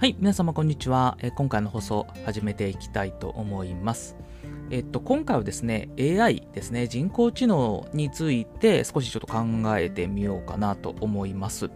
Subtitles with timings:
[0.00, 1.18] はい、皆様こんにちは。
[1.20, 4.16] え今回の放送始めていきたいと思います。
[4.70, 9.44] えっと、今回はですね、AI ですね、人工知能について少しちょっと考
[9.76, 11.70] えてみようかなと思います。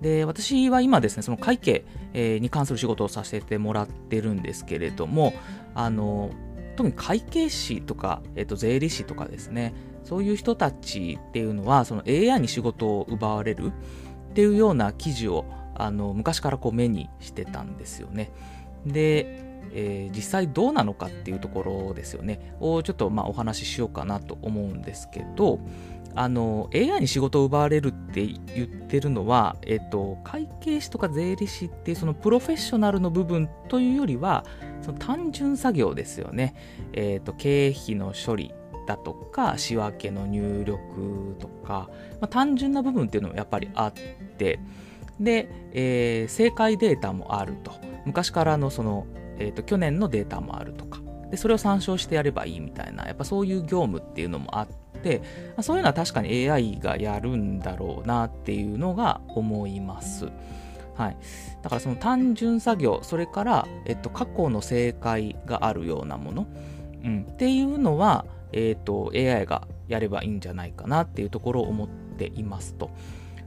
[0.00, 1.84] で、私は今ですね、その会計、
[2.14, 5.34] え、に関する仕事をさせてもらってるんですけれども、
[5.74, 6.30] あの、
[6.76, 9.74] 特に会計士とか、えっと、税理士とかですね、
[10.04, 13.72] そういう人たちっていうのは、その AI に仕事を奪われるっ
[14.32, 15.44] ていうような記事を
[15.84, 18.30] あの昔からこう目にしてたんですよね。
[18.86, 25.60] で、えー、実際どうなのかっていうところですよねをちょっとまあお話ししようかなと思うんですけど
[26.14, 34.44] あの AI に仕事を奪われるって言ってるのは、えっと、会計士とか税理士ってそのプロフェッショナルの部分というよりは
[34.82, 36.54] その単純作業ですよね、
[36.92, 38.52] えっと、経費の処理
[38.86, 41.88] だとか仕分けの入力とか、
[42.20, 44.58] まあ、単純な部分っていうのもやっぱりあって
[45.20, 47.72] で、えー、正解データもあると。
[48.06, 49.06] 昔からのその、
[49.38, 51.00] えーと、去年のデータもあるとか。
[51.30, 54.68] で、それを参照してやればいいみたいな、やっぱそういう業務っていうのもあっ
[55.02, 55.22] て、
[55.60, 60.28] そういうのは確かに AI がやるんだろうなっていうのが思います。
[60.96, 61.16] はい、
[61.62, 66.46] だからその単純作業、それから、えっと、過去の正解があるようなもの、
[67.04, 72.90] うん、っていうのは、えっと、AI がやればいいんじゃないかなっていうところを思っていますと。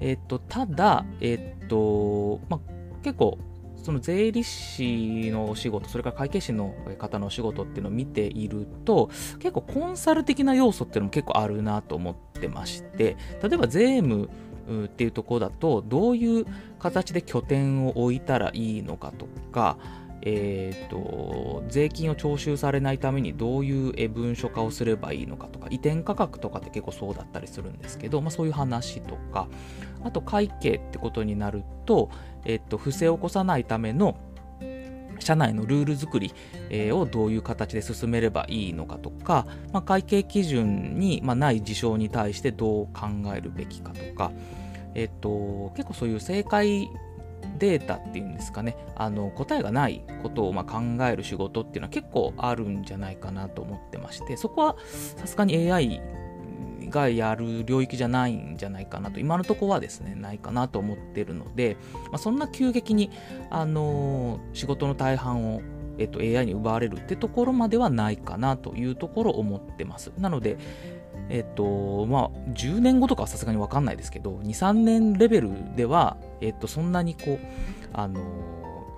[0.00, 2.60] えっ、と、ただ、えっ、と、まあ、
[3.02, 3.38] 結構、
[3.84, 14.30] その税理士のお仕事、それから会計士の方のお仕事っていうのを見ていると、結構コンサル的な要素っていうのも結構あるなと思ってまして、例えば税務
[14.86, 16.46] っていうところだと、どういう
[16.78, 19.76] 形で拠点を置いたらいいのかとか、
[20.26, 29.48] えーと、税金を徴収されないためにどういう文書化をすればいいのかとか移転価格とかって結構そうだったりするんですけど、まあ、そういう話とか
[30.02, 32.10] あと会計ってことになると,、
[32.46, 34.16] えーと、不正を起こさないための
[35.18, 36.32] 社内のルール作り
[36.92, 44.32] をどういう形で進めればいいのかとか、まあ、会計基準にない事象に対してどう考えるべきかとか、
[44.94, 46.88] えっと、結構そういう正解
[47.58, 54.76] データっていうんですかねあの答えがないことをま考える仕事っていうのは結構あるんじゃないかなと思ってましてそこは
[55.16, 56.00] さすがに AI
[56.90, 63.10] がやる領域じゃないんじゃないかなと今のところはですねないかなと思ってるので、まあ、そんな急激に、
[63.50, 65.62] あの、仕事の大半を
[65.98, 70.12] えっと、AI に奪われるってところまではないかなというところを思ってます。
[70.18, 70.58] なので、
[71.28, 77.46] えっと、まあ、10年後とかはさすがにわかんないですけど、2、3年レベルでは、えっと、そんなにこう、
[77.92, 78.20] あの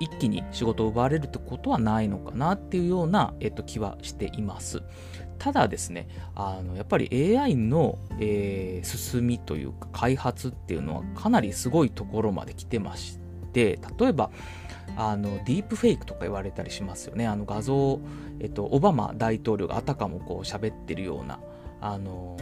[0.00, 4.82] 一気に仕事を奪われるってことはないのかなっていうような、えっと、気はしています。
[5.38, 13.18] ただですね、あのやっぱり AI の、えー、進みというか開発っていうのはかなりすごいところまで来てまし
[13.52, 14.30] て、例えば、
[14.96, 17.26] あのディープフェイクとか言われたりしますよね。
[17.26, 18.00] あの画像、
[18.40, 21.40] えっと、オバマ大統領があたかもこう喋ってるような、
[21.80, 22.36] あの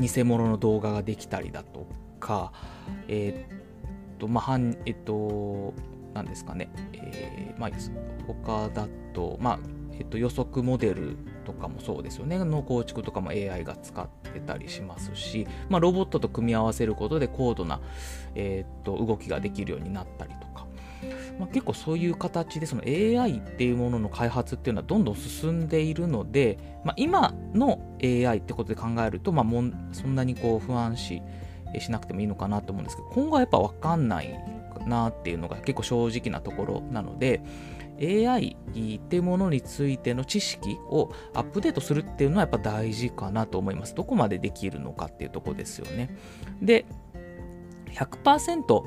[0.00, 1.86] 偽物の動画ができたりだと
[2.20, 2.52] か、
[3.08, 3.61] えー、っ
[4.22, 5.74] と、まあ、えっと、
[6.14, 7.70] なんですかね、えー、まあ、
[8.26, 9.58] 他だと、まあ、
[9.98, 12.38] えっと、予測モデルとかもそうですよね。
[12.38, 17.80] の構築とかも AI が使ってたりしますし、まあ、ロボットと組み合わせることで高度な、
[18.36, 20.66] えー、っと動きができるようになったりとか、
[21.40, 31.22] まあ、結構そういう形でその AI っていうものの開発っていうのはどんどん進んでいるので、まあ、今の AI ってことで考えると、まあ、もんそんなにこう不安視
[31.80, 34.38] しなくてもいいのかなと思うんですけど今後はやっぱ分かんない
[34.86, 37.40] なっていうのが結構正直なところなので
[38.00, 38.56] AI
[38.96, 43.94] っていうものについての知識をアップデートするっていうのはやっぱ大事かなと思います。
[43.94, 46.16] どこまでできるのかっていうとこですよね。
[46.60, 46.84] で、
[47.92, 48.82] 100%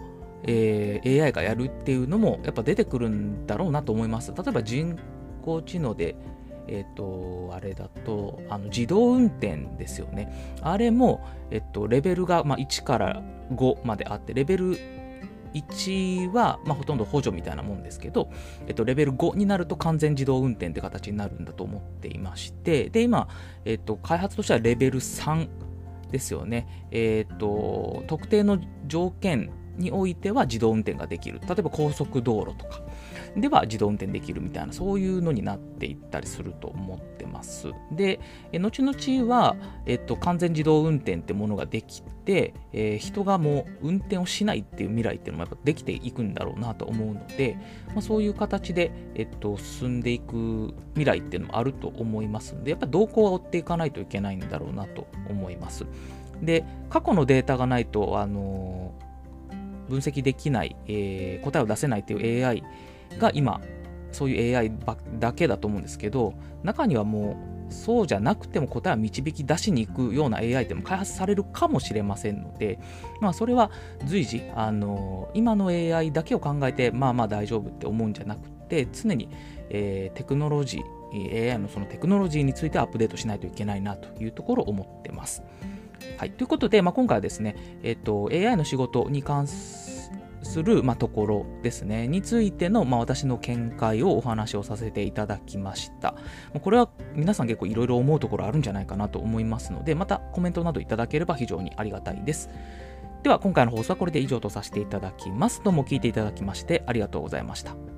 [0.48, 4.32] えー、AI がやるっていうのもやっぱ出てくるんだろうなと思います。
[4.32, 4.98] 例えば人
[5.44, 6.16] 工知能で、
[6.68, 10.58] えっ、ー、と、あれだと、あの自動運転ですよね。
[10.62, 14.78] あれも、えっ、と、レベルが、まあ、1から5まであって、レベル
[15.54, 18.30] 1は、まあ、ほとんど補助みたいなもんですけど、
[18.68, 23.28] えっと、レベル5になると完全自動運転って形になるんだと思っていまして、で、今、
[23.64, 25.48] えっと、開発としてはレベル3
[26.12, 26.88] ですよね。
[26.92, 31.40] えっと、特定の条件においては自動運転ができる。
[31.48, 32.82] 例えば高速道路とか
[33.36, 37.72] では自動運転できるみたいな、そういうのになっていったりすると思ってます。
[37.92, 38.20] で、
[38.54, 39.56] 後々は、
[39.86, 47.58] えっと、完全自動運転ってものができて、えー、人がもう運転をしないっていう未来っていうのもやっぱできていくんだろうなと思うので、
[47.90, 55.86] まあ、そういう形で、えっと、進んでいく未来っていうのもあると思いますので、やっぱ動向は追っていかないといけないんだろうなと思います。
[56.42, 58.75] で、過去のデータがないと、あの
[59.90, 62.64] 分析できない、えー、答えを出せないという AI
[63.18, 63.62] が今
[64.12, 64.72] そういう AI
[65.20, 66.34] だけだと思うんですけど
[66.64, 67.38] 中にはも
[67.70, 72.80] うそうじゃなくても答えを導き出しに行くような AI っても開発されるかもしれませんので、
[73.22, 73.72] まあ、それは
[74.06, 79.30] 随時あの今の AI だけを考えてまあまあ大丈夫って思うんじゃなくて常に、
[79.70, 85.44] えー、テクノロジー AI のそのテクノロジーについてアップデートしないといけないなというところを思ってます。
[86.18, 96.16] はい、ということで、まあ、今回はですね、えっと、AI の仕事に関する、まあ、ところですね、についての、まあ、私の見解をお話をさせていただきました。
[96.62, 102.50] これは皆さん結構いろいろ思うところあるんじゃないかなと思いますので、またコメントなどいただければ非常にありがたいです。
[103.24, 105.62] では、今回の放送はこれで以上とさせていただきます。
[105.64, 107.95] どうも聞いていただきましてありがとうございました。